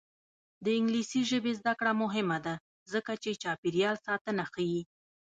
[0.63, 2.53] د انګلیسي ژبې زده کړه مهمه ده
[2.93, 4.81] ځکه چې چاپیریال ساتنه ښيي.